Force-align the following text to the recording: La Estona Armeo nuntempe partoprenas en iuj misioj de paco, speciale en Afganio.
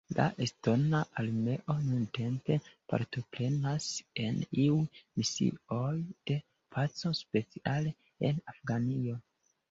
La 0.17 0.23
Estona 0.43 0.99
Armeo 1.23 1.73
nuntempe 1.87 2.55
partoprenas 2.93 3.89
en 4.27 4.39
iuj 4.63 4.79
misioj 5.21 5.91
de 6.31 6.39
paco, 6.77 7.13
speciale 7.21 7.93
en 8.31 8.41
Afganio. 8.55 9.19